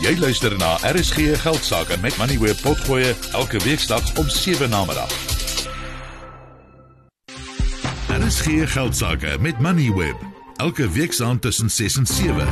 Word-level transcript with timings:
Jy 0.00 0.14
luister 0.16 0.54
na 0.56 0.78
RSG 0.80 1.34
Geldsaake 1.42 1.98
met 2.00 2.14
Money 2.16 2.38
Web 2.40 2.56
Potgoe 2.64 3.10
elke 3.36 3.58
weeksdag 3.60 4.00
om 4.16 4.28
7 4.28 4.70
na 4.72 4.84
middag. 4.88 5.10
RSG 8.08 8.64
Geldsaake 8.72 9.36
met 9.40 9.60
Money 9.60 9.92
Web 9.92 10.16
elke 10.56 10.88
weeksaand 10.88 11.42
tussen 11.42 11.70
6 11.70 11.96
en 11.96 12.06
7. 12.06 12.48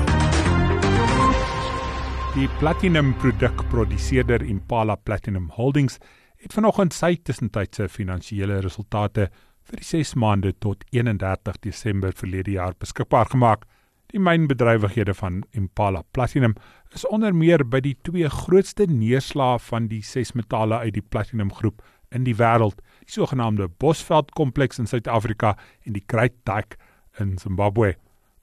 Die 2.35 2.49
platinum 2.59 3.17
produkproduseerder 3.17 4.43
Impala 4.43 4.95
Platinum 4.95 5.49
Holdings 5.57 5.97
het 6.37 6.53
vanoggend 6.53 6.93
sy 6.93 7.15
tussentydse 7.17 7.89
finansiële 7.89 8.61
resultate 8.61 9.31
vir 9.65 9.81
die 9.81 9.89
6 9.89 10.15
maande 10.21 10.53
tot 10.61 10.85
31 10.93 11.65
Desember 11.65 12.13
verlede 12.13 12.61
jaar 12.61 12.77
beskikbaar 12.77 13.33
gemaak. 13.33 13.65
Die 14.09 14.21
mynbedrywighede 14.21 15.13
van 15.15 15.43
Impala 15.51 16.03
Platinum 16.11 16.55
is 16.97 17.05
onder 17.07 17.35
meer 17.37 17.61
by 17.69 17.83
die 17.85 17.97
twee 18.09 18.29
grootste 18.33 18.87
neerslae 18.89 19.59
van 19.61 19.91
die 19.91 20.01
ses 20.01 20.33
metale 20.33 20.79
uit 20.81 20.95
die 20.97 21.05
platinum 21.05 21.51
groep 21.53 21.83
in 22.17 22.25
die 22.25 22.37
wêreld, 22.39 22.81
die 23.05 23.19
sogenaamde 23.19 23.67
Bosveld 23.69 24.33
kompleks 24.33 24.81
in 24.81 24.89
Suid-Afrika 24.89 25.53
en 25.85 25.93
die 25.99 26.05
Great 26.09 26.39
Dyke 26.49 26.81
in 27.21 27.37
Zimbabwe. 27.37 27.99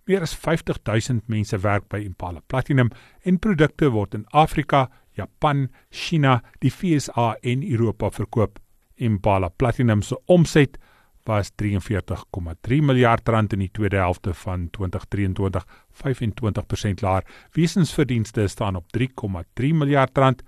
Meer 0.06 0.22
as 0.22 0.36
50000 0.38 1.26
mense 1.34 1.58
werk 1.64 1.90
by 1.90 2.04
Impala 2.06 2.46
Platinum 2.46 2.94
en 3.26 3.42
produkte 3.42 3.90
word 3.90 4.14
in 4.14 4.28
Afrika, 4.38 4.86
Japan, 5.18 5.72
China, 5.90 6.44
die 6.62 6.70
VSA 6.70 7.40
en 7.42 7.66
Europa 7.66 8.12
verkoop. 8.14 8.62
Impala 9.02 9.50
Platinum 9.50 10.06
se 10.06 10.22
omset 10.30 10.78
was 11.26 11.52
43,3 11.62 12.82
miljard 12.82 13.30
rand 13.30 13.54
in 13.54 13.60
die 13.60 13.72
tweede 13.72 13.98
helfte 13.98 14.34
van 14.34 14.70
2023, 14.70 15.66
25% 16.06 17.02
laer. 17.02 17.26
Wesensverdienste 17.52 18.48
staan 18.48 18.76
op 18.76 18.86
3,3 18.98 19.72
miljard 19.74 20.18
rand, 20.18 20.44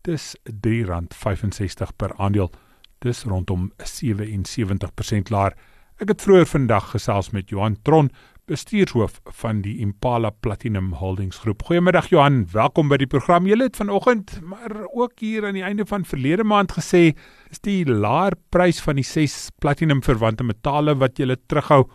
dis 0.00 0.34
R3.65 0.50 1.96
per 1.96 2.14
aandeel, 2.16 2.50
dis 2.98 3.22
rondom 3.28 3.72
77% 3.76 5.30
laer. 5.30 5.56
Ek 6.02 6.08
het 6.10 6.22
vroeër 6.24 6.48
vandag 6.50 6.90
gesels 6.90 7.30
met 7.30 7.52
Johan 7.52 7.76
Tron, 7.82 8.10
bestuurshoof 8.44 9.20
van 9.40 9.62
die 9.64 9.78
Impala 9.80 10.28
Platinum 10.44 10.90
Holdings 11.00 11.38
groep. 11.40 11.62
Goeiemiddag 11.64 12.10
Johan, 12.12 12.42
welkom 12.52 12.90
by 12.92 12.98
die 13.00 13.08
program. 13.08 13.46
Jy 13.48 13.56
het 13.62 13.78
vanoggend 13.80 14.34
maar 14.44 14.74
ook 14.92 15.22
hier 15.24 15.46
aan 15.48 15.56
die 15.56 15.64
einde 15.64 15.86
van 15.88 16.04
verlede 16.04 16.44
maand 16.44 16.74
gesê 16.76 17.14
is 17.48 17.62
die 17.64 17.86
laer 17.88 18.36
prys 18.52 18.82
van 18.84 19.00
die 19.00 19.06
6 19.06 19.54
platinum 19.64 20.02
verwante 20.04 20.44
metale 20.44 20.92
wat 21.00 21.16
jy 21.18 21.38
terughou. 21.48 21.86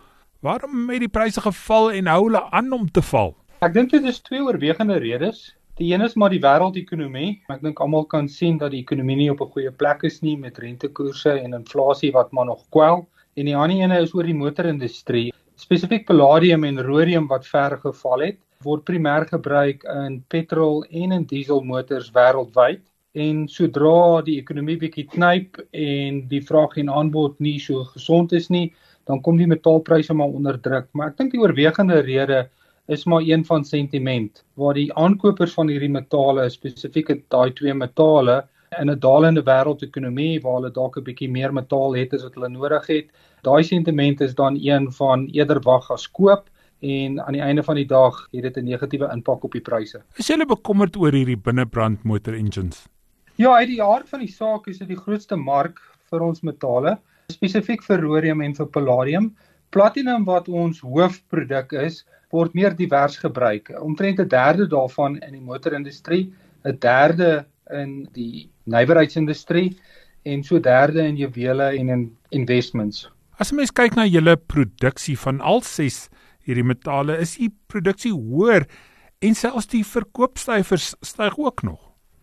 Waarom 0.42 0.90
het 0.90 1.06
die 1.06 1.12
pryse 1.12 1.42
geval 1.46 1.92
en 1.94 2.10
hou 2.10 2.24
hulle 2.26 2.42
aan 2.50 2.74
om 2.74 2.90
te 2.90 3.06
val? 3.12 3.36
Ek 3.62 3.76
dink 3.78 3.94
dit 3.94 4.10
is 4.10 4.22
twee 4.26 4.42
oorwegende 4.42 4.98
redes. 4.98 5.52
Die 5.78 5.94
een 5.94 6.02
is 6.02 6.18
maar 6.18 6.34
die 6.34 6.42
wêreldekonomie. 6.42 7.44
Ek 7.54 7.62
dink 7.62 7.80
almal 7.80 8.08
kan 8.10 8.28
sien 8.28 8.58
dat 8.58 8.74
die 8.74 8.82
ekonomie 8.82 9.22
nie 9.22 9.30
op 9.30 9.42
'n 9.46 9.54
goeie 9.54 9.72
plek 9.72 10.04
is 10.04 10.22
nie 10.22 10.38
met 10.38 10.58
rentekoerse 10.58 11.30
en 11.30 11.54
inflasie 11.54 12.12
wat 12.12 12.32
maar 12.32 12.46
nog 12.46 12.66
kwel. 12.72 13.08
En 13.38 13.46
die 13.46 13.56
ander 13.56 13.78
ene 13.78 14.02
is 14.02 14.16
oor 14.16 14.24
die 14.24 14.34
motorindustrie 14.34 15.30
spesifiek 15.60 16.06
palladium 16.08 16.64
en 16.64 16.80
rhodium 16.80 17.28
wat 17.28 17.48
ver 17.48 17.76
geval 17.84 18.24
het, 18.24 18.38
word 18.64 18.86
primêr 18.88 19.26
gebruik 19.28 19.84
in 19.92 20.20
petrol 20.32 20.84
en 20.90 21.16
in 21.16 21.26
dieselmotors 21.28 22.12
wêreldwyd. 22.16 22.82
En 23.20 23.48
sodra 23.50 24.22
die 24.24 24.38
ekonomie 24.40 24.78
bietjie 24.80 25.08
knyp 25.10 25.60
en 25.74 26.22
die 26.30 26.42
vraag 26.46 26.78
en 26.80 26.92
aanbod 26.94 27.40
nie 27.44 27.58
so 27.60 27.84
gesond 27.96 28.36
is 28.38 28.50
nie, 28.54 28.70
dan 29.10 29.24
kom 29.26 29.40
die 29.40 29.50
metaalpryse 29.50 30.14
maar 30.14 30.36
onder 30.40 30.60
druk. 30.62 30.88
Maar 30.94 31.12
ek 31.12 31.18
dink 31.18 31.34
die 31.34 31.42
oorwegende 31.42 32.04
rede 32.06 32.44
is 32.90 33.06
maar 33.10 33.26
een 33.26 33.44
van 33.46 33.66
sentiment 33.66 34.44
waar 34.60 34.78
die 34.78 34.92
aankopers 34.94 35.56
van 35.58 35.70
hierdie 35.70 35.92
metale, 35.92 36.48
spesifiek 36.54 37.12
daai 37.34 37.52
twee 37.58 37.74
metale, 37.74 38.44
in 38.78 38.90
'n 38.90 39.00
dalende 39.00 39.44
wêreldekonomie 39.44 40.42
waar 40.42 40.56
hulle 40.60 40.72
dalk 40.72 40.98
'n 40.98 41.04
bietjie 41.04 41.30
meer 41.30 41.54
metaal 41.54 41.96
het 41.96 42.14
as 42.14 42.24
wat 42.24 42.36
hulle 42.36 42.50
nodig 42.50 42.88
het. 42.88 43.08
Daai 43.42 43.64
sentiment 43.64 44.22
is 44.22 44.36
dan 44.36 44.58
een 44.62 44.92
van 44.92 45.28
eerder 45.28 45.60
wag 45.62 45.92
as 45.92 46.08
koop 46.12 46.50
en 46.80 47.20
aan 47.26 47.34
die 47.34 47.42
einde 47.42 47.64
van 47.64 47.76
die 47.76 47.86
dag 47.86 48.28
het 48.32 48.42
dit 48.42 48.58
'n 48.58 48.66
negatiewe 48.66 49.10
impak 49.12 49.44
op 49.44 49.52
die 49.52 49.62
pryse. 49.62 50.02
Is 50.16 50.28
jy 50.28 50.46
bekommerd 50.46 50.96
oor 50.96 51.12
hierdie 51.12 51.38
binnebrand 51.38 52.04
motor 52.04 52.34
engines? 52.34 52.88
Ja, 53.36 53.56
uit 53.56 53.68
die 53.68 53.84
aard 53.84 54.10
van 54.10 54.20
die 54.20 54.32
saak 54.32 54.68
is 54.68 54.78
dit 54.78 54.88
die 54.88 54.98
grootste 54.98 55.36
mark 55.36 55.80
vir 56.10 56.22
ons 56.22 56.42
metale, 56.42 56.98
spesifiek 57.32 57.84
vir 57.84 58.02
rhodium 58.02 58.42
en 58.42 58.56
vir 58.56 58.66
palladium. 58.66 59.36
Platinum 59.70 60.26
wat 60.26 60.48
ons 60.48 60.82
hoofproduk 60.82 61.72
is, 61.74 62.06
word 62.32 62.54
meer 62.54 62.76
divers 62.76 63.18
gebruik. 63.18 63.72
Omtrent 63.82 64.20
'n 64.20 64.28
derde 64.28 64.68
daarvan 64.68 65.18
in 65.18 65.32
die 65.34 65.42
motorindustrie, 65.42 66.34
'n 66.66 66.78
derde 66.80 67.46
in 67.74 68.08
die 68.16 68.50
nywerheidsindustrie 68.66 69.78
en 70.24 70.44
so 70.44 70.60
derde 70.60 71.04
in 71.06 71.18
juwele 71.18 71.72
en 71.78 71.90
in 71.90 72.06
investments. 72.30 73.08
As 73.40 73.54
mens 73.56 73.72
kyk 73.72 73.96
na 73.96 74.06
julle 74.06 74.36
produksie 74.38 75.18
van 75.18 75.40
al 75.42 75.62
ses 75.62 76.10
hierdie 76.44 76.66
metale, 76.66 77.18
is 77.22 77.38
die 77.40 77.52
produksie 77.72 78.12
hoër 78.12 78.66
en 79.24 79.36
selfs 79.36 79.70
die 79.72 79.84
verkoopsyfers 79.84 80.94
styg 81.06 81.38
ook 81.40 81.64
nog. 81.64 81.80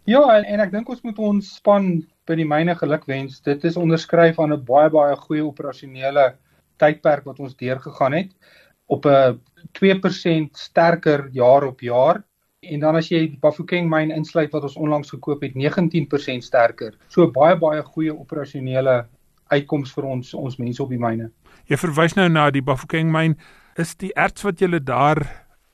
Ja, 0.07 0.23
en, 0.37 0.45
en 0.45 0.63
ek 0.63 0.73
dink 0.75 0.89
ons 0.93 1.03
moet 1.03 1.19
ons 1.19 1.57
span 1.59 1.97
by 2.27 2.37
die 2.39 2.47
myne 2.47 2.75
gelukwens. 2.79 3.41
Dit 3.47 3.65
is 3.67 3.79
onderskryf 3.81 4.39
aan 4.41 4.53
'n 4.55 4.65
baie 4.65 4.91
baie 4.91 5.17
goeie 5.17 5.45
operasionele 5.45 6.35
tydperk 6.79 7.25
wat 7.25 7.41
ons 7.41 7.57
deurgegaan 7.57 8.13
het 8.13 8.31
op 8.87 9.07
'n 9.07 9.41
2% 9.73 10.57
sterker 10.57 11.29
jaar 11.33 11.65
op 11.65 11.81
jaar 11.81 12.23
en 12.71 12.81
dan 12.81 12.97
as 12.97 13.11
jy 13.11 13.27
die 13.27 13.41
Bafokeng 13.41 13.89
myn 13.91 14.11
insluit 14.11 14.53
wat 14.53 14.63
ons 14.63 14.77
onlangs 14.77 15.11
gekoop 15.11 15.43
het 15.43 15.55
19% 15.55 16.45
sterker. 16.45 16.95
So 17.09 17.31
baie 17.31 17.57
baie 17.57 17.83
goeie 17.83 18.15
operasionele 18.15 19.07
uitkoms 19.53 19.93
vir 19.95 20.05
ons 20.05 20.35
ons 20.35 20.59
mense 20.59 20.83
op 20.83 20.91
die 20.91 21.01
myne. 21.01 21.31
Jy 21.71 21.77
verwys 21.77 22.17
nou 22.17 22.29
na 22.29 22.51
die 22.51 22.63
Bafokeng 22.63 23.13
myn. 23.13 23.37
Is 23.79 23.95
die 23.97 24.13
erts 24.17 24.45
wat 24.47 24.61
jy 24.61 24.79
daar 24.79 25.23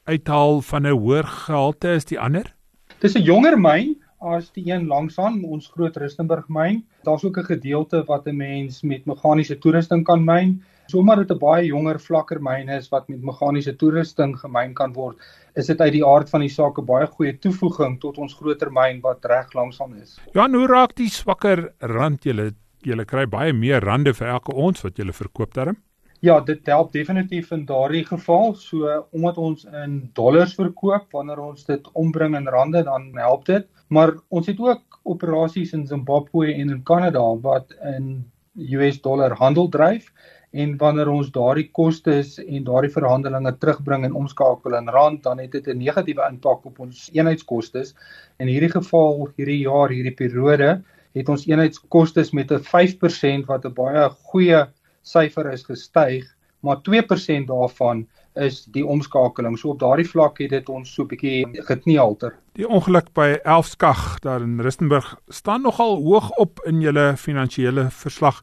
uithaal 0.05 0.63
van 0.63 0.87
'n 0.87 0.99
hoër 0.99 1.25
gehalte 1.25 1.95
is 1.95 2.05
die 2.05 2.19
ander? 2.19 2.55
Dis 3.01 3.15
'n 3.17 3.23
jonger 3.23 3.59
myn 3.59 3.97
as 4.23 4.51
die 4.55 4.65
een 4.71 4.87
langsaan 4.87 5.41
ons 5.45 5.67
groot 5.75 5.97
Rustenburg 5.97 6.49
myn. 6.49 6.83
Daar's 7.07 7.25
ook 7.25 7.39
'n 7.39 7.51
gedeelte 7.55 8.05
wat 8.07 8.27
'n 8.27 8.37
mens 8.37 8.83
met 8.83 9.07
meganiese 9.07 9.59
toerusting 9.59 10.05
kan 10.05 10.25
myn. 10.25 10.63
Sommige 10.87 11.25
dit 11.25 11.31
'n 11.31 11.39
baie 11.39 11.67
jonger 11.67 12.01
vlakker 12.01 12.43
myn 12.43 12.69
is 12.69 12.89
wat 12.89 13.09
met 13.09 13.23
meganiese 13.23 13.77
toerusting 13.77 14.39
gemyn 14.39 14.75
kan 14.75 14.93
word, 14.93 15.17
is 15.55 15.67
dit 15.67 15.81
uit 15.81 15.93
die 15.93 16.07
aard 16.07 16.31
van 16.31 16.41
die 16.41 16.49
saak 16.49 16.79
'n 16.79 16.85
baie 16.85 17.07
goeie 17.07 17.39
toevoeging 17.39 18.01
tot 18.01 18.19
ons 18.19 18.35
groter 18.35 18.73
myn 18.73 19.01
wat 19.01 19.25
reg 19.25 19.53
langsaan 19.53 19.95
is. 19.97 20.19
Ja, 20.33 20.49
hoe 20.49 20.67
raak 20.67 20.95
die 20.97 21.09
swakker 21.09 21.73
rand 21.81 22.25
julle 22.25 22.53
julle 22.81 23.05
kry 23.05 23.27
baie 23.27 23.53
meer 23.53 23.81
rande 23.81 24.15
vir 24.15 24.29
elke 24.29 24.55
ons 24.55 24.83
wat 24.83 24.97
julle 24.97 25.13
verkoop 25.13 25.55
daarin? 25.55 25.77
Ja, 26.23 26.37
dit 26.41 26.69
help 26.71 26.93
definitief 26.95 27.49
in 27.51 27.65
daardie 27.67 28.05
geval. 28.07 28.53
So 28.55 28.91
omdat 29.11 29.39
ons 29.43 29.65
in 29.67 29.95
dollars 30.15 30.53
verkoop, 30.55 31.09
wanneer 31.11 31.41
ons 31.43 31.65
dit 31.67 31.89
ombring 31.99 32.37
in 32.39 32.47
rande, 32.47 32.85
dan 32.87 33.09
help 33.19 33.49
dit. 33.49 33.65
Maar 33.91 34.13
ons 34.31 34.47
het 34.47 34.61
ook 34.63 35.01
operasies 35.03 35.73
in 35.75 35.83
Zimbabwe 35.87 36.53
en 36.53 36.71
in 36.71 36.85
Kanada 36.87 37.25
wat 37.43 37.75
in 37.95 38.07
US 38.55 39.01
dollar 39.03 39.35
handel 39.41 39.67
dryf 39.69 40.13
en 40.53 40.77
wanneer 40.79 41.11
ons 41.11 41.33
daardie 41.35 41.67
kostes 41.75 42.37
en 42.45 42.69
daardie 42.69 42.93
verhandelinge 42.95 43.55
terugbring 43.59 44.07
en 44.07 44.15
omskakel 44.21 44.77
in 44.79 44.93
rand 44.95 45.25
dan 45.27 45.43
het 45.43 45.57
dit 45.57 45.67
'n 45.67 45.83
negatiewe 45.83 46.29
impak 46.29 46.67
op 46.71 46.79
ons 46.79 47.09
eenheidskostes. 47.13 47.97
In 48.39 48.47
hierdie 48.47 48.71
geval 48.71 49.27
hierdie 49.37 49.59
jaar, 49.65 49.89
hierdie 49.91 50.15
periode, 50.15 50.85
het 51.19 51.29
ons 51.29 51.47
eenheidskostes 51.47 52.31
met 52.31 52.53
'n 52.53 52.63
5% 52.63 53.47
wat 53.51 53.67
'n 53.67 53.75
baie 53.75 54.09
goeie 54.31 54.63
syfer 55.03 55.53
is 55.53 55.65
gestyg, 55.67 56.25
maar 56.61 56.81
2% 56.87 57.47
daarvan 57.47 58.07
is 58.35 58.65
die 58.73 58.85
omskakeling. 58.87 59.59
So 59.59 59.75
op 59.75 59.81
daardie 59.81 60.09
vlak 60.09 60.39
het 60.41 60.51
dit 60.51 60.69
ons 60.69 60.95
so 60.95 61.03
'n 61.03 61.09
bietjie 61.09 61.63
gekniehalter. 61.69 62.39
Die 62.55 62.69
ongeluk 62.69 63.13
by 63.15 63.39
Elfskag 63.45 64.21
daar 64.21 64.43
in 64.43 64.61
Rustenburg 64.61 65.17
staan 65.29 65.63
nogal 65.63 66.03
hoog 66.03 66.31
op 66.31 66.61
in 66.65 66.81
julle 66.81 67.17
finansiële 67.17 67.91
verslag. 67.91 68.43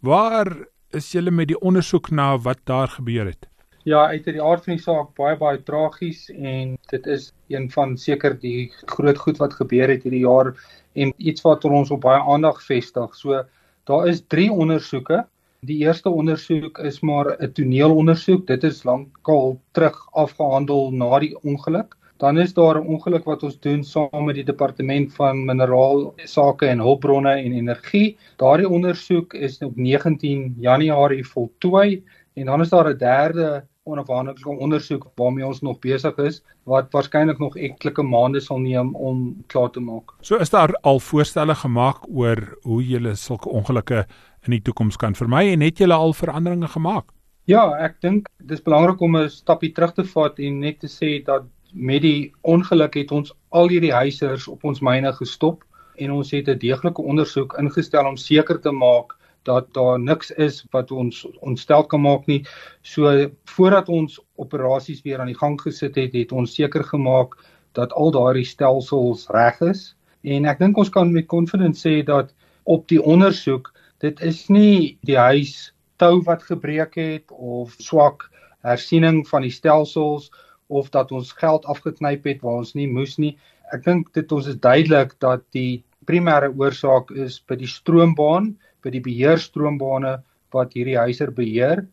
Waar 0.00 0.56
is 0.90 1.12
julle 1.12 1.30
met 1.30 1.48
die 1.48 1.60
ondersoek 1.60 2.10
na 2.10 2.38
wat 2.38 2.58
daar 2.64 2.88
gebeur 2.88 3.26
het? 3.26 3.48
Ja, 3.84 4.06
uit 4.06 4.24
die 4.24 4.42
aard 4.42 4.64
van 4.64 4.74
die 4.74 4.82
saak 4.82 5.14
baie 5.16 5.36
baie 5.36 5.62
tragies 5.62 6.26
en 6.30 6.76
dit 6.90 7.06
is 7.06 7.32
een 7.48 7.70
van 7.70 7.96
seker 7.96 8.34
die 8.40 8.72
groot 8.86 9.18
goed 9.18 9.38
wat 9.38 9.54
gebeur 9.54 9.88
het 9.88 10.02
hierdie 10.02 10.26
jaar 10.26 10.52
en 10.92 11.12
iets 11.16 11.42
wat 11.42 11.64
ons 11.64 11.90
op 11.90 12.00
baie 12.00 12.20
aandag 12.20 12.60
vestig. 12.62 13.14
So 13.14 13.44
daar 13.84 14.08
is 14.08 14.22
3 14.26 14.50
ondersoeke. 14.52 15.26
Die 15.66 15.80
eerste 15.82 16.10
ondersoek 16.10 16.78
is 16.86 17.00
maar 17.00 17.36
'n 17.42 17.52
toneelondersoek. 17.52 18.46
Dit 18.46 18.64
is 18.64 18.84
lankal 18.84 19.60
terug 19.72 19.96
afgehandel 20.12 20.92
na 20.92 21.18
die 21.18 21.34
ongeluk. 21.42 21.96
Dan 22.16 22.38
is 22.38 22.54
daar 22.54 22.78
'n 22.78 22.86
ongeluk 22.86 23.24
wat 23.24 23.42
ons 23.42 23.58
doen 23.60 23.82
saam 23.84 24.24
met 24.24 24.34
die 24.34 24.44
departement 24.44 25.14
van 25.14 25.44
mineraal 25.44 26.14
sake 26.16 26.66
en 26.66 26.78
hulpbronne 26.78 27.30
en 27.30 27.52
energie. 27.52 28.16
Daardie 28.36 28.68
ondersoek 28.68 29.34
is 29.34 29.58
op 29.58 29.76
19 29.76 30.54
Januarie 30.58 31.26
voltooi 31.26 32.04
en 32.34 32.46
dan 32.46 32.60
is 32.60 32.68
daar 32.68 32.90
'n 32.90 32.98
derde 32.98 33.64
onafhanklike 33.88 34.54
ondersoek 34.66 35.06
waarmee 35.16 35.46
ons 35.46 35.60
nog 35.64 35.78
besig 35.84 36.16
is 36.24 36.40
wat 36.68 36.92
waarskynlik 36.92 37.38
nog 37.38 37.56
etlike 37.56 38.02
maande 38.02 38.40
sal 38.40 38.60
neem 38.62 38.94
om 38.94 39.36
klaar 39.46 39.70
te 39.70 39.80
maak. 39.80 40.14
So 40.20 40.36
is 40.36 40.50
daar 40.50 40.74
al 40.82 41.00
voorstelle 41.00 41.54
gemaak 41.54 42.08
oor 42.08 42.58
hoe 42.62 42.82
jy 42.84 43.14
sulke 43.14 43.48
ongelukke 43.48 44.06
in 44.46 44.56
die 44.56 44.62
toekoms 44.62 44.96
kan 44.96 45.14
vermy 45.14 45.48
en 45.52 45.64
het 45.64 45.80
jy 45.80 45.90
al 45.90 46.12
veranderinge 46.12 46.68
gemaak? 46.68 47.08
Ja, 47.48 47.62
ek 47.80 48.00
dink 48.04 48.28
dis 48.44 48.60
belangrik 48.60 49.00
om 49.00 49.16
'n 49.16 49.28
stapie 49.28 49.72
terug 49.72 49.94
te 49.94 50.04
vat 50.04 50.38
en 50.38 50.60
net 50.60 50.80
te 50.80 50.88
sê 50.88 51.24
dat 51.24 51.44
met 51.72 52.02
die 52.02 52.32
ongeluk 52.42 52.94
het 52.94 53.12
ons 53.12 53.32
al 53.48 53.68
hierdie 53.68 53.92
huisers 53.92 54.48
op 54.48 54.64
ons 54.64 54.80
myne 54.80 55.12
gestop 55.12 55.64
en 55.96 56.12
ons 56.12 56.30
het 56.30 56.48
'n 56.48 56.58
deeglike 56.58 57.02
ondersoek 57.02 57.56
ingestel 57.58 58.06
om 58.06 58.16
seker 58.16 58.60
te 58.60 58.70
maak 58.70 59.17
dat 59.48 59.70
daar 59.76 59.98
niks 60.00 60.30
is 60.36 60.60
wat 60.74 60.92
ons 60.92 61.24
ontstel 61.40 61.86
kan 61.88 62.04
maak 62.04 62.26
nie. 62.28 62.42
So 62.82 63.28
voordat 63.54 63.88
ons 63.88 64.18
operasies 64.36 65.02
weer 65.06 65.20
aan 65.20 65.32
die 65.32 65.38
gang 65.38 65.56
gesit 65.60 65.96
het, 65.96 66.16
het 66.16 66.32
ons 66.32 66.54
seker 66.54 66.84
gemaak 66.84 67.38
dat 67.78 67.92
al 67.92 68.12
daardie 68.14 68.46
stelsels 68.46 69.26
reg 69.34 69.60
is. 69.64 69.94
En 70.22 70.48
ek 70.50 70.60
dink 70.60 70.78
ons 70.78 70.92
kan 70.92 71.12
met 71.14 71.28
confidence 71.30 71.84
sê 71.86 72.02
dat 72.04 72.34
op 72.68 72.88
die 72.92 73.00
ondersoek, 73.00 73.72
dit 74.04 74.20
is 74.20 74.44
nie 74.52 74.98
die 75.08 75.18
huis 75.18 75.72
tou 75.98 76.20
wat 76.26 76.44
gebreek 76.46 76.98
het 76.98 77.32
of 77.32 77.74
swak 77.82 78.28
hersiening 78.66 79.24
van 79.28 79.46
die 79.46 79.54
stelsels 79.54 80.28
of 80.68 80.90
dat 80.94 81.12
ons 81.14 81.32
geld 81.32 81.64
afgeknyp 81.66 82.26
het 82.28 82.42
waar 82.44 82.60
ons 82.62 82.74
nie 82.76 82.88
moes 82.90 83.16
nie. 83.18 83.36
Ek 83.72 83.84
dink 83.86 84.12
dit 84.16 84.32
ons 84.32 84.46
is 84.50 84.58
duidelik 84.60 85.14
dat 85.24 85.44
die 85.56 85.82
primêre 86.08 86.50
oorsaak 86.56 87.10
is 87.16 87.38
by 87.48 87.56
die 87.60 87.70
stroombaan 87.70 88.54
by 88.82 88.92
die 88.94 89.04
beheerstroombane 89.04 90.18
wat 90.54 90.74
hierdie 90.76 90.98
huiser 90.98 91.32
beheer. 91.34 91.84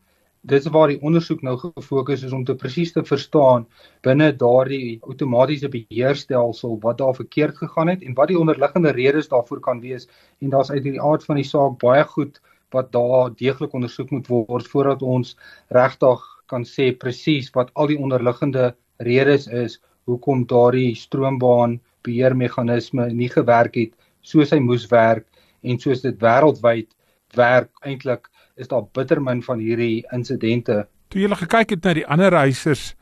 Dit 0.45 0.61
is 0.61 0.73
waar 0.73 0.91
die 0.93 0.99
ondersoek 1.01 1.41
nou 1.41 1.55
gefokus 1.57 2.23
is 2.23 2.33
om 2.37 2.43
te 2.45 2.53
presies 2.55 2.91
te 2.93 3.01
verstaan 3.03 3.65
binne 4.05 4.27
daardie 4.43 4.99
outomatiese 5.01 5.71
beheerstelsel 5.73 6.77
wat 6.83 6.99
daar 7.01 7.17
verkeerd 7.17 7.57
gegaan 7.57 7.89
het 7.89 8.03
en 8.05 8.13
wat 8.19 8.29
die 8.29 8.37
onderliggende 8.37 8.93
redes 8.93 9.31
daarvoor 9.31 9.63
kan 9.65 9.81
wees 9.81 10.05
en 10.41 10.53
daar's 10.53 10.69
uit 10.69 10.83
die 10.85 11.01
aard 11.01 11.25
van 11.25 11.41
die 11.41 11.47
saak 11.49 11.79
baie 11.81 12.05
goed 12.13 12.37
wat 12.75 12.91
daar 12.93 13.33
deeglik 13.41 13.73
ondersoek 13.73 14.13
moet 14.13 14.29
word 14.29 14.69
voordat 14.69 15.01
ons 15.01 15.33
regtig 15.73 16.29
kan 16.53 16.65
sê 16.75 16.91
presies 16.93 17.49
wat 17.57 17.73
al 17.73 17.89
die 17.89 17.97
onderliggende 17.97 18.75
redes 19.09 19.47
is 19.47 19.79
hoekom 20.05 20.45
daardie 20.45 20.93
stroombaan 20.95 21.79
beheermeganisme 22.05 23.09
nie 23.13 23.31
gewerk 23.33 23.81
het 23.81 23.97
soos 24.21 24.53
hy 24.53 24.61
moes 24.61 24.85
werk 24.93 25.25
en 25.65 25.81
soos 25.81 26.03
dit 26.05 26.21
wêreldwyd 26.21 26.91
werk 27.35 27.71
eintlik 27.83 28.29
is 28.55 28.69
daar 28.71 28.85
bitter 28.95 29.21
min 29.21 29.41
van 29.43 29.59
hierdie 29.59 30.05
insidente. 30.15 30.85
Toe 31.11 31.21
jy 31.21 31.35
gekyk 31.41 31.75
het 31.75 31.83
na 31.83 31.93
die 31.97 32.07
ander 32.07 32.33
huisers 32.45 32.93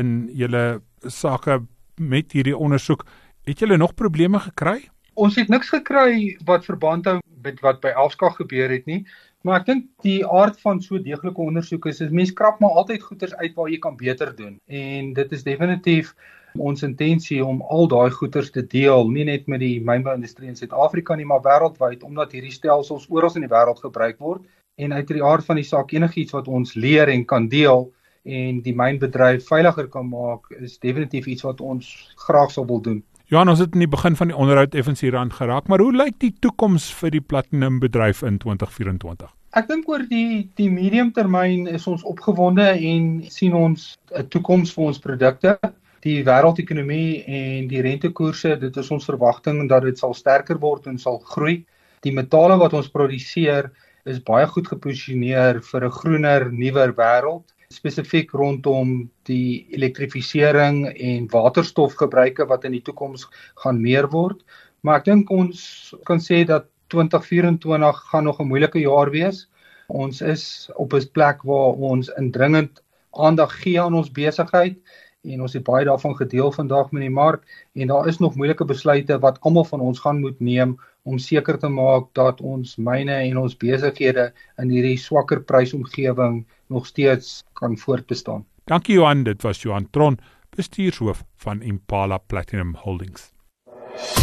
in 0.00 0.30
julle 0.32 0.82
sake 1.08 1.60
met 2.00 2.32
hierdie 2.32 2.56
ondersoek, 2.56 3.04
het 3.46 3.60
julle 3.60 3.76
nog 3.76 3.94
probleme 3.98 4.40
gekry? 4.40 4.78
Ons 5.14 5.36
het 5.36 5.50
niks 5.52 5.72
gekry 5.74 6.38
wat 6.48 6.64
verband 6.64 7.10
hou 7.10 7.18
met 7.42 7.60
wat 7.60 7.82
by 7.82 7.92
Elskag 7.98 8.38
gebeur 8.38 8.70
het 8.72 8.86
nie, 8.86 9.02
maar 9.42 9.60
ek 9.60 9.66
dink 9.66 9.88
die 10.06 10.20
aard 10.22 10.60
van 10.62 10.80
so 10.80 11.00
deeglike 11.02 11.42
ondersoek 11.42 11.88
is, 11.90 12.00
is 12.00 12.14
mense 12.14 12.34
krap 12.38 12.60
maar 12.62 12.78
altyd 12.82 13.02
goeters 13.02 13.34
uit 13.34 13.56
waar 13.58 13.70
jy 13.70 13.80
kan 13.82 13.98
beter 13.98 14.30
doen. 14.36 14.56
En 14.70 15.12
dit 15.18 15.34
is 15.34 15.42
definitief 15.44 16.14
ons 16.58 16.82
intensie 16.82 17.44
om 17.44 17.62
al 17.62 17.88
daai 17.88 18.10
goederes 18.10 18.50
te 18.50 18.66
deel, 18.66 19.08
nie 19.10 19.24
net 19.24 19.46
met 19.48 19.60
die 19.60 19.80
mynbouindustrie 19.80 20.48
in 20.48 20.56
Suid-Afrika 20.56 21.16
nie, 21.16 21.26
maar 21.28 21.42
wêreldwyd 21.44 22.02
omdat 22.02 22.32
hierdie 22.32 22.52
stelsels 22.52 23.08
oral 23.08 23.34
in 23.36 23.46
die 23.46 23.52
wêreld 23.52 23.80
gebruik 23.80 24.18
word 24.18 24.42
en 24.76 24.92
uit 24.92 25.08
die 25.08 25.24
aard 25.24 25.44
van 25.44 25.60
die 25.60 25.66
saak 25.68 25.92
enigiets 25.92 26.32
wat 26.32 26.48
ons 26.48 26.74
leer 26.74 27.08
en 27.12 27.24
kan 27.28 27.48
deel 27.48 27.90
en 28.24 28.60
die 28.62 28.74
mynbedryf 28.74 29.46
veiliger 29.48 29.88
kan 29.90 30.06
maak, 30.08 30.46
is 30.60 30.78
definitief 30.78 31.26
iets 31.26 31.42
wat 31.42 31.60
ons 31.60 31.88
graag 32.26 32.52
sou 32.54 32.64
wil 32.66 32.80
doen. 32.80 33.02
Johan, 33.32 33.48
ons 33.48 33.62
het 33.62 33.74
in 33.74 33.84
die 33.84 33.90
begin 33.90 34.16
van 34.16 34.28
die 34.28 34.36
onderhoud 34.36 34.74
effens 34.76 35.00
hieraan 35.00 35.32
geraak, 35.32 35.68
maar 35.68 35.80
hoe 35.80 35.92
lyk 35.96 36.18
die 36.20 36.34
toekoms 36.44 36.90
vir 37.00 37.14
die 37.14 37.22
platinum 37.24 37.80
bedryf 37.80 38.22
in 38.22 38.38
2024? 38.38 39.30
Ek 39.56 39.68
dink 39.68 39.88
oor 39.88 40.04
die 40.08 40.48
die 40.56 40.70
medium 40.72 41.10
termyn 41.12 41.66
is 41.68 41.86
ons 41.90 42.04
opgewonde 42.08 42.64
en 42.72 43.08
sien 43.28 43.52
ons 43.56 43.98
'n 44.16 44.28
toekoms 44.32 44.72
vir 44.72 44.84
ons 44.84 44.98
produkte 44.98 45.58
die 46.02 46.22
wêreldekonomie 46.26 47.22
en 47.30 47.68
die 47.70 47.82
rentekoerse, 47.84 48.56
dit 48.58 48.76
is 48.76 48.90
ons 48.90 49.06
verwagting 49.06 49.68
dat 49.70 49.86
dit 49.86 49.98
sal 49.98 50.14
sterker 50.18 50.58
word 50.62 50.88
en 50.90 50.98
sal 50.98 51.20
groei. 51.32 51.62
Die 52.02 52.14
metale 52.14 52.58
wat 52.58 52.74
ons 52.74 52.90
produseer 52.90 53.70
is 54.10 54.18
baie 54.26 54.48
goed 54.50 54.66
geposisioneer 54.66 55.60
vir 55.62 55.84
'n 55.86 55.96
groener, 55.98 56.50
nuwer 56.50 56.92
wêreld, 56.98 57.44
spesifiek 57.70 58.32
rondom 58.32 59.10
die 59.28 59.66
elektrifisering 59.70 60.90
en 60.90 61.28
waterstofgebruike 61.30 62.46
wat 62.50 62.64
in 62.64 62.72
die 62.72 62.82
toekoms 62.82 63.28
gaan 63.62 63.80
meer 63.80 64.08
word. 64.10 64.42
Maar 64.82 64.98
ek 64.98 65.04
dink 65.04 65.30
ons 65.30 65.94
kan 66.04 66.18
sê 66.18 66.44
dat 66.44 66.66
2024 66.88 68.02
gaan 68.10 68.24
nog 68.24 68.40
'n 68.40 68.48
moeilike 68.48 68.80
jaar 68.80 69.10
wees. 69.10 69.46
Ons 69.88 70.20
is 70.20 70.70
op 70.74 70.92
'n 70.94 71.08
plek 71.12 71.42
waar 71.42 71.78
ons 71.78 72.10
indringend 72.18 72.82
aandag 73.12 73.62
gee 73.62 73.80
aan 73.80 73.94
ons 73.94 74.10
besigheid 74.10 74.76
en 75.22 75.42
ons 75.42 75.52
het 75.54 75.64
baie 75.64 75.86
daarvan 75.86 76.16
gedeel 76.18 76.50
vandag 76.52 76.90
met 76.90 77.06
die 77.06 77.14
mark 77.14 77.46
en 77.78 77.86
daar 77.86 78.08
is 78.10 78.18
nog 78.18 78.34
moeilike 78.34 78.64
besluite 78.64 79.18
wat 79.22 79.38
almal 79.40 79.64
van 79.64 79.80
ons 79.80 80.00
gaan 80.02 80.20
moet 80.20 80.40
neem 80.40 80.76
om 81.02 81.18
seker 81.18 81.58
te 81.58 81.68
maak 81.68 82.10
dat 82.18 82.40
ons 82.40 82.76
myne 82.76 83.14
en 83.14 83.38
ons 83.38 83.56
besighede 83.56 84.32
in 84.58 84.70
hierdie 84.70 84.98
swakker 84.98 85.42
prysomgewing 85.42 86.44
nog 86.66 86.86
steeds 86.86 87.42
kan 87.58 87.78
voortbestaan. 87.78 88.44
Dankie 88.64 88.94
Johan, 88.94 89.24
dit 89.24 89.42
was 89.42 89.62
Johan 89.62 89.90
Tron, 89.90 90.18
bestuurshoof 90.56 91.24
van 91.36 91.62
Impala 91.62 92.18
Platinum 92.18 92.74
Holdings. 92.78 93.30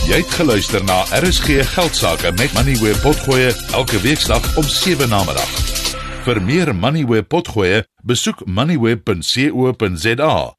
Jy 0.10 0.24
het 0.24 0.32
geluister 0.34 0.84
na 0.84 1.04
RSG 1.20 1.62
Geldsaake 1.76 2.32
met 2.40 2.54
Money 2.58 2.76
where 2.82 2.98
potgoe 3.04 3.52
elke 3.78 4.00
weeksdag 4.02 4.58
om 4.58 4.64
7 4.64 5.10
na 5.10 5.22
middag. 5.28 5.52
Vir 6.26 6.42
meer 6.42 6.76
Money 6.76 7.06
where 7.06 7.24
potgoe, 7.24 7.84
besoek 8.04 8.46
moneyweb.co.za 8.46 10.59